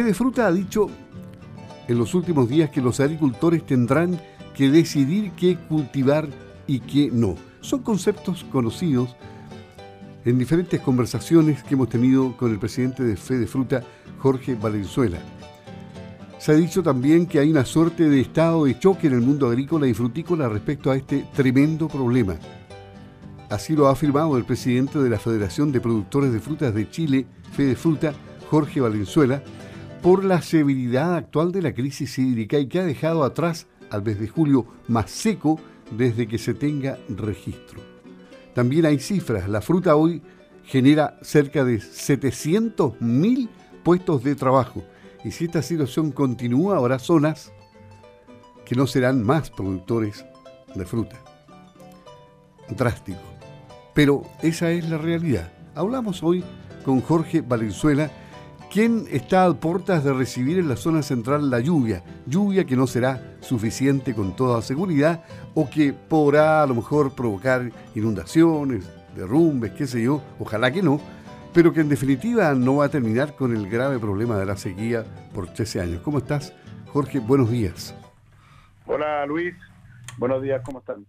[0.00, 0.86] Fede Fruta ha dicho
[1.86, 4.18] en los últimos días que los agricultores tendrán
[4.54, 6.26] que decidir qué cultivar
[6.66, 7.34] y qué no.
[7.60, 9.14] Son conceptos conocidos
[10.24, 13.82] en diferentes conversaciones que hemos tenido con el presidente de Fede Fruta,
[14.20, 15.18] Jorge Valenzuela.
[16.38, 19.48] Se ha dicho también que hay una suerte de estado de choque en el mundo
[19.48, 22.36] agrícola y frutícola respecto a este tremendo problema.
[23.50, 27.26] Así lo ha afirmado el presidente de la Federación de Productores de Frutas de Chile,
[27.52, 28.14] Fede Fruta,
[28.48, 29.42] Jorge Valenzuela,
[30.02, 34.18] por la severidad actual de la crisis hídrica y que ha dejado atrás al mes
[34.18, 35.60] de julio más seco
[35.90, 37.80] desde que se tenga registro.
[38.54, 40.22] También hay cifras, la fruta hoy
[40.64, 43.48] genera cerca de 700.000
[43.82, 44.82] puestos de trabajo
[45.24, 47.52] y si esta situación continúa habrá zonas
[48.64, 50.24] que no serán más productores
[50.74, 51.16] de fruta.
[52.68, 53.18] Drástico.
[53.94, 55.52] Pero esa es la realidad.
[55.74, 56.44] Hablamos hoy
[56.84, 58.10] con Jorge Valenzuela,
[58.70, 62.86] quien está a puertas de recibir en la zona central la lluvia, lluvia que no
[62.86, 69.88] será suficiente con toda seguridad o que podrá a lo mejor provocar inundaciones, derrumbes, qué
[69.88, 71.00] sé yo, ojalá que no,
[71.52, 75.04] pero que en definitiva no va a terminar con el grave problema de la sequía
[75.34, 76.00] por 13 años.
[76.02, 76.54] ¿Cómo estás,
[76.92, 77.18] Jorge?
[77.18, 77.94] Buenos días.
[78.86, 79.54] Hola, Luis.
[80.16, 81.04] Buenos días, ¿cómo están?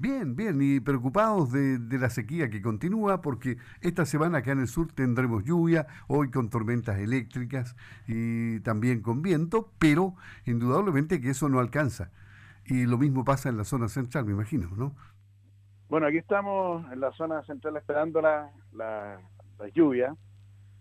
[0.00, 4.68] Bien, bien, y preocupados de, la sequía que continúa porque esta semana acá en el
[4.68, 7.74] sur tendremos lluvia, hoy con tormentas eléctricas
[8.06, 10.14] y también con viento, pero
[10.46, 12.12] indudablemente que eso no alcanza.
[12.64, 14.94] Y lo mismo pasa en la zona central, me imagino, ¿no?
[15.88, 19.18] Bueno, aquí estamos en la zona central esperando la, la,
[19.74, 20.14] lluvia,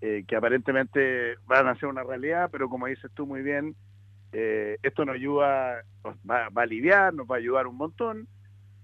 [0.00, 3.76] eh, que aparentemente van a ser una realidad, pero como dices tú muy bien,
[4.32, 8.26] eh, esto nos ayuda, va, va a aliviar, nos va a ayudar un montón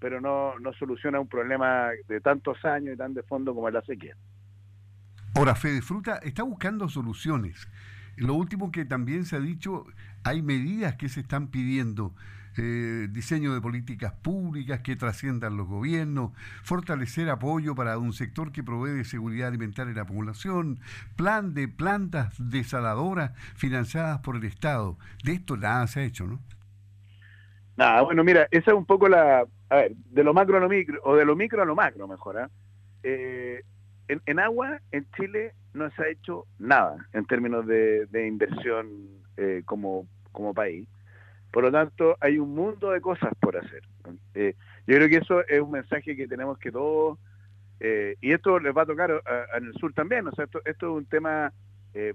[0.01, 3.75] pero no, no soluciona un problema de tantos años y tan de fondo como es
[3.75, 4.17] la sequía.
[5.35, 7.69] Ahora, Fede Fruta está buscando soluciones.
[8.17, 9.87] Lo último que también se ha dicho,
[10.25, 12.13] hay medidas que se están pidiendo.
[12.61, 16.33] Eh, diseño de políticas públicas que trasciendan los gobiernos,
[16.65, 20.81] fortalecer apoyo para un sector que provee de seguridad alimentaria a la población,
[21.15, 24.99] plan de plantas desaladoras financiadas por el Estado.
[25.23, 26.41] De esto nada se ha hecho, ¿no?
[27.77, 30.69] Nada, bueno, mira, esa es un poco la, a ver, de lo macro a lo
[30.69, 32.39] micro, o de lo micro a lo macro, mejor.
[32.39, 32.51] ¿ah?
[33.03, 33.63] ¿eh?
[34.09, 38.89] en, agua, en Chile, no se ha hecho nada en términos de, inversión
[39.37, 40.89] eh, como, como país.
[41.51, 43.83] Por lo tanto, hay un mundo de cosas por hacer.
[44.35, 44.55] Eh,
[44.87, 47.19] yo creo que eso es un mensaje que tenemos que todos,
[47.81, 49.23] eh, y esto les va a tocar
[49.57, 51.53] en el sur también, o sea, esto, esto es un tema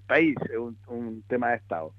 [0.08, 1.94] país, es un, un, tema de Estado.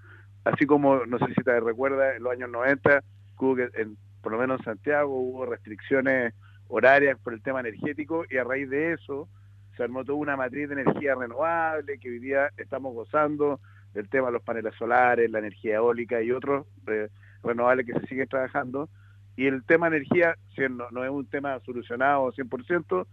[0.44, 3.03] Así como, no sé si te recuerdas, en los años 90,
[3.38, 6.32] hubo que, en, por lo menos en Santiago hubo restricciones
[6.68, 9.28] horarias por el tema energético y a raíz de eso
[9.76, 13.60] se armó toda una matriz de energía renovable que hoy día estamos gozando
[13.92, 17.10] del tema de los paneles solares, la energía eólica y otros eh,
[17.42, 18.88] renovables que se siguen trabajando.
[19.36, 23.06] Y el tema energía, si no, no es un tema solucionado 100%,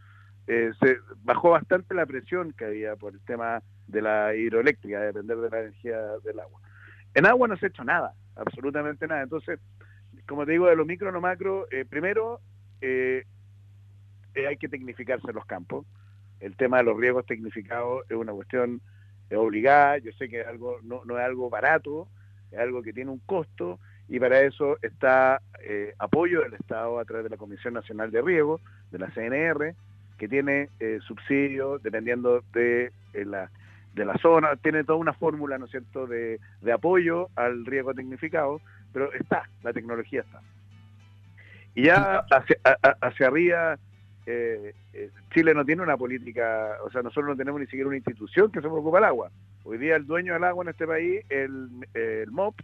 [0.48, 5.08] eh, se bajó bastante la presión que había por el tema de la hidroeléctrica, de
[5.08, 6.62] depender de la energía del agua.
[7.14, 9.24] En agua no se ha hecho nada, absolutamente nada.
[9.24, 9.60] Entonces,
[10.32, 12.40] como te digo, de lo micro a lo macro, eh, primero
[12.80, 13.26] eh,
[14.34, 15.86] eh, hay que tecnificarse los campos.
[16.40, 18.80] El tema de los riesgos tecnificados es una cuestión
[19.36, 19.98] obligada.
[19.98, 20.46] Yo sé que
[20.84, 22.08] no, es algo barato,
[22.50, 23.78] es algo que tiene un costo
[24.08, 25.42] y para eso está
[26.00, 29.76] apoyo del Estado a través de la Comisión Nacional de Riego, de la CNR,
[30.18, 30.70] que tiene
[31.06, 33.52] subsidios dependiendo de la
[33.94, 37.94] de la zona, tiene toda una fórmula, ¿no es cierto?, de, de apoyo al riesgo
[37.94, 38.62] tecnificado,
[38.94, 40.42] pero está, la tecnología está.
[41.76, 42.58] Y ya hacia,
[43.02, 43.78] hacia arriba,
[44.26, 47.98] eh, eh, Chile no tiene una política, o sea, nosotros no tenemos ni siquiera una
[47.98, 49.32] institución que se preocupa del agua.
[49.64, 52.56] Hoy día el dueño del agua en este país, el, el MOP,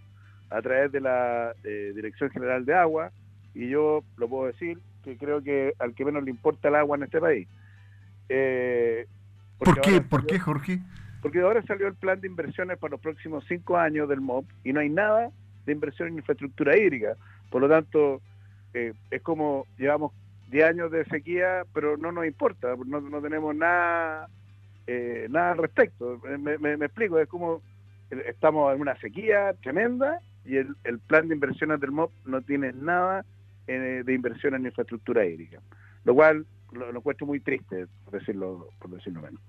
[0.50, 3.12] a través de la eh, Dirección General de Agua,
[3.54, 6.98] y yo lo puedo decir, que creo que al que menos le importa el agua
[6.98, 7.48] en este país.
[9.58, 10.02] ¿Por qué?
[10.02, 10.80] ¿Por qué, Jorge?
[11.27, 14.71] Porque ahora salió el plan de inversiones para los próximos cinco años del MOP y
[14.71, 15.29] no hay nada
[15.65, 17.18] de inversión en infraestructura hídrica.
[17.50, 18.21] Por lo tanto,
[18.74, 20.13] eh, es como llevamos
[20.51, 24.29] 10 años de sequía, pero no nos importa, no, no tenemos nada,
[24.88, 26.18] eh, nada al respecto.
[26.39, 27.62] Me, explico, es como
[28.09, 32.71] estamos en una sequía tremenda y el, el plan de inversiones del MOP no tiene
[32.71, 33.25] nada
[33.68, 35.59] eh, de inversión en infraestructura hídrica,
[36.06, 39.41] lo cual lo, lo encuentro muy triste, por decirlo, por decirlo menos.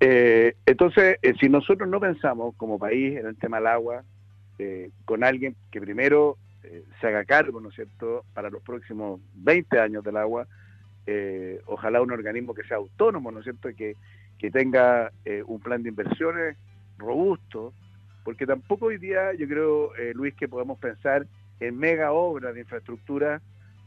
[0.00, 4.02] Eh, entonces, eh, si nosotros no pensamos como país en el tema del agua,
[4.58, 6.36] eh, con alguien que primero
[7.00, 10.46] se haga cargo, ¿no es cierto?, para los próximos 20 años del agua,
[11.64, 13.96] ojalá un organismo que sea autónomo, ¿no es cierto?, que,
[14.38, 15.10] que tenga
[15.46, 16.56] un plan de inversiones
[16.98, 17.72] robusto,
[18.24, 21.26] porque tampoco hoy día yo creo, eh, Luis, que podemos pensar
[21.58, 23.42] en mega obras de infraestructura,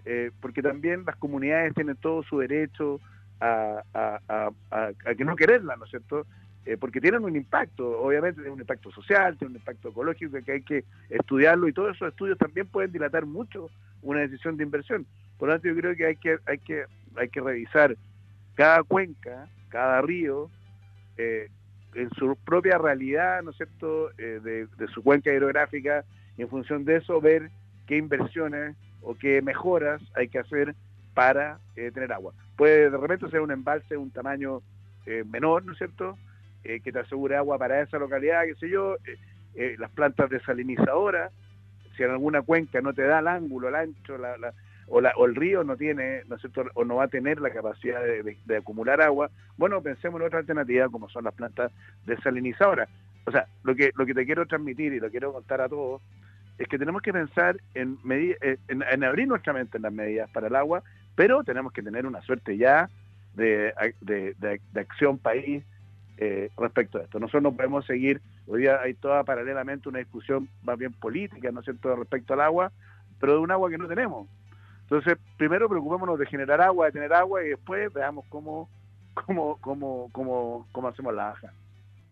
[0.06, 3.00] eh, porque también las comunidades tienen todo su derecho
[3.43, 4.51] a,
[5.17, 6.25] que no quererla, ¿no es cierto?
[6.65, 10.51] Eh, porque tienen un impacto, obviamente tienen un impacto social, tienen un impacto ecológico que
[10.53, 13.69] hay que estudiarlo y todos esos estudios también pueden dilatar mucho
[14.01, 15.05] una decisión de inversión.
[15.37, 16.85] Por lo tanto, yo creo que hay que, hay que,
[17.17, 17.97] hay que revisar
[18.55, 20.49] cada cuenca, cada río,
[21.17, 21.49] eh,
[21.95, 26.05] en su propia realidad, ¿no es cierto?, eh, de, su cuenca hidrográfica
[26.37, 27.49] y en función de eso ver
[27.87, 30.75] qué inversiones o qué mejoras hay que hacer
[31.13, 32.33] para eh, tener agua.
[32.56, 34.62] Puede de repente ser un embalse de un tamaño
[35.25, 36.18] menor, ¿no es cierto?,
[36.63, 38.95] que te asegure agua para esa localidad, qué sé yo,
[39.77, 41.30] las plantas desalinizadoras,
[41.98, 44.54] si en alguna cuenca no te da el ángulo, el ancho, la,
[44.88, 48.01] o, el río no tiene, ¿no es cierto?, o no va a tener la capacidad
[48.01, 51.71] de, acumular agua, bueno, pensemos en otra alternativa como son las plantas
[52.06, 52.89] desalinizadoras.
[53.25, 56.01] O sea, lo que, lo que te quiero transmitir y lo quiero contar a todos
[56.57, 60.48] es que tenemos que pensar en, eh, en, abrir nuestra mente en las medidas para
[60.48, 60.83] el agua,
[61.15, 62.89] pero tenemos que tener una suerte ya
[63.36, 63.74] de,
[64.75, 65.63] acción país
[66.18, 67.19] eh, respecto a esto.
[67.19, 71.60] Nosotros no podemos seguir, hoy día hay toda paralelamente una discusión más bien política, ¿no
[71.60, 72.71] es cierto?, respecto al agua,
[73.19, 74.27] pero de un agua que no tenemos.
[74.83, 78.69] Entonces, primero preocupémonos de generar agua, de tener agua y después veamos cómo,
[79.13, 81.54] cómo, cómo, cómo, cómo hacemos la baja.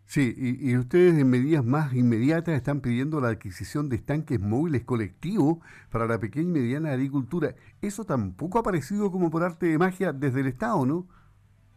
[0.06, 5.60] Sí, y, ustedes en medidas más inmediatas están pidiendo la adquisición de estanques móviles colectivos
[5.90, 7.56] para la pequeña y mediana agricultura.
[7.82, 11.08] Eso tampoco ha aparecido como por arte de magia desde el Estado, ¿no?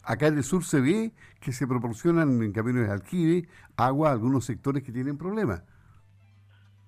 [0.03, 4.11] Acá en el sur se ve que se proporcionan en caminos de alquiler agua a
[4.11, 5.63] algunos sectores que tienen problemas.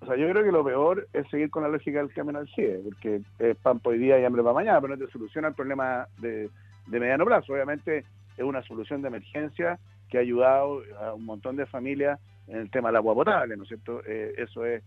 [0.01, 2.47] O sea, yo creo que lo peor es seguir con la lógica del camino al
[2.49, 5.47] CIE, porque es pan por hoy día y hambre para mañana, pero no te soluciona
[5.47, 6.49] el problema de,
[6.87, 7.53] mediano plazo.
[7.53, 8.05] Obviamente
[8.37, 12.71] es una solución de emergencia que ha ayudado a un montón de familias en el
[12.71, 14.01] tema del agua potable, ¿no es cierto?
[14.05, 14.83] Eh, eso es,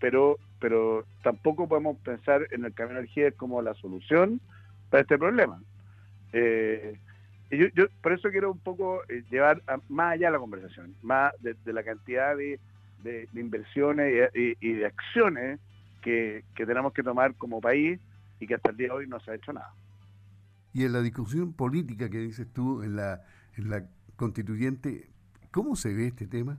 [0.00, 4.40] pero, pero tampoco podemos pensar en el camino CIE como la solución
[4.90, 5.60] para este problema.
[6.32, 6.98] Eh,
[7.50, 11.72] y yo, por eso quiero un poco eh, llevar más allá la conversación, más de
[11.72, 12.58] la cantidad de
[13.02, 15.60] de, inversiones y, de acciones
[16.02, 18.00] que, tenemos que tomar como país
[18.40, 19.72] y que hasta el día de hoy no se ha hecho nada.
[20.72, 23.22] Y en la discusión política que dices tú en la,
[23.56, 23.84] en la
[24.18, 25.08] constituyente,
[25.52, 26.58] ¿cómo se ve este tema?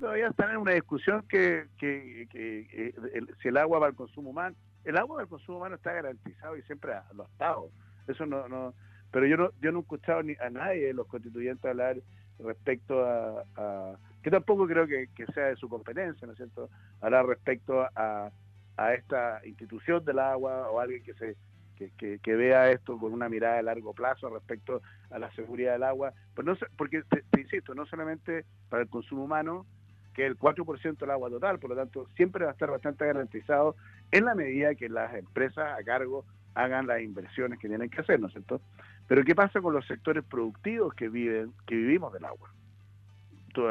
[0.00, 2.94] todavía están en una discusión que, que, que,
[3.40, 4.54] si el agua para el consumo humano,
[4.84, 7.70] el agua para el consumo humano está garantizado y siempre lo ha estado.
[8.08, 8.74] Eso no, no,
[9.12, 11.96] pero yo no, yo no he escuchado ni a nadie de los constituyentes hablar
[12.40, 16.68] respecto a, que tampoco creo que, sea de su competencia, ¿no es cierto?,
[17.00, 18.30] hablar respecto a,
[18.76, 21.36] a esta institución del agua o alguien que se
[21.78, 26.12] que, vea esto con una mirada de largo plazo respecto a la seguridad del agua,
[26.34, 29.66] pues no, porque te, insisto, no solamente para el consumo humano,
[30.14, 33.76] que el 4% del agua total, por lo tanto siempre va a estar bastante garantizado
[34.10, 38.18] en la medida que las empresas a cargo hagan las inversiones que tienen que hacer,
[38.18, 38.60] ¿no es cierto?
[39.06, 42.50] Pero ¿qué pasa con los sectores productivos que viven, que vivimos del agua?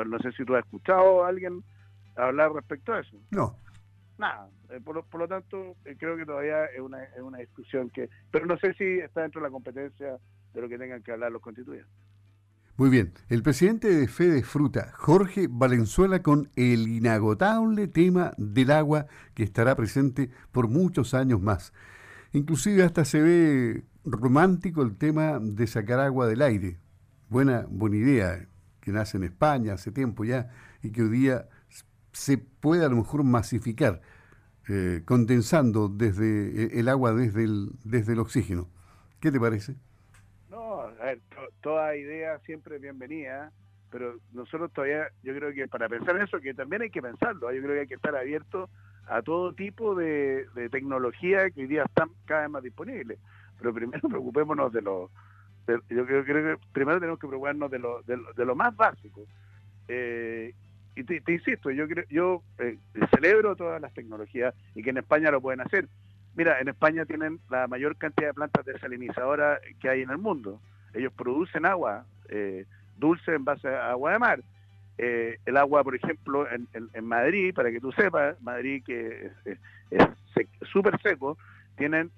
[0.05, 1.63] no sé si tú has escuchado a alguien
[2.17, 3.15] hablar respecto a eso.
[3.31, 3.55] No.
[4.17, 4.49] Nada.
[4.69, 8.09] Eh, por, lo, tanto, eh, creo que todavía es una, es una discusión que...
[8.31, 10.17] Pero no sé si está dentro de la competencia
[10.53, 11.91] de lo que tengan que hablar los constituyentes.
[12.77, 13.13] Muy bien.
[13.29, 19.75] El presidente de Fede Fruta, Jorge Valenzuela, con el inagotable tema del agua que estará
[19.75, 21.73] presente por muchos años más.
[22.33, 26.77] Inclusive hasta se ve romántico el tema de sacar agua del aire.
[27.29, 28.47] Buena, buena idea,
[28.79, 30.51] que nace en España hace tiempo ya
[30.83, 31.47] y que hoy día
[32.17, 34.01] se puede a lo mejor masificar,
[34.69, 38.67] eh, condensando desde eh, el agua desde el, desde el oxígeno.
[39.19, 39.75] ¿Qué te parece?
[40.49, 41.21] No, a ver,
[41.61, 43.51] toda idea siempre bienvenida,
[43.91, 47.51] pero nosotros todavía, yo creo que para pensar en eso, que también hay que pensarlo,
[47.51, 48.69] yo creo que hay que estar abierto
[49.07, 53.19] a todo tipo de, de tecnología que hoy día están cada vez más disponibles
[53.57, 55.09] pero primero preocupémonos de lo,
[55.89, 59.21] yo creo, que primero tenemos que preocuparnos de lo, de lo, más básico.
[59.87, 60.53] Eh,
[60.97, 62.77] y te, insisto, yo creo, yo eh,
[63.13, 65.87] celebro todas las tecnologías y que en España lo pueden hacer.
[66.35, 70.59] Mira, en España tienen la mayor cantidad de plantas desalinizadoras que hay en el mundo.
[70.93, 72.65] Ellos producen agua eh,
[72.97, 74.43] dulce en base a agua de mar.
[74.97, 79.31] el agua, por ejemplo, en, Madrid, para que tú sepas, Madrid que
[79.91, 80.07] es
[80.71, 81.37] súper seco,
[81.75, 82.11] tienen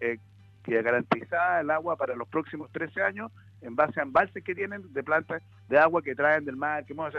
[0.64, 3.32] que garantizada el agua para los próximos 13 años
[3.62, 6.86] en base a embalses que tienen de plantas de agua que traen del mar.
[6.86, 7.12] Que, o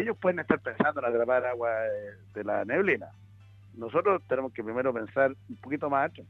[0.00, 1.70] ellos pueden estar pensando en atrapar agua
[2.34, 3.08] de, la neblina.
[3.74, 6.22] Nosotros tenemos que primero pensar un poquito más alto.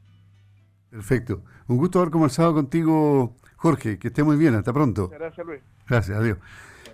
[0.89, 1.43] Perfecto.
[1.67, 3.99] Un gusto haber conversado contigo, Jorge.
[3.99, 4.55] Que esté muy bien.
[4.55, 5.09] Hasta pronto.
[5.09, 5.61] Gracias, Luis.
[5.87, 6.17] Gracias.
[6.17, 6.37] Adiós.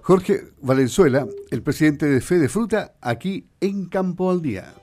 [0.01, 4.73] Jorge Valenzuela, el presidente de Fe de Fruta, aquí en Campo al Día.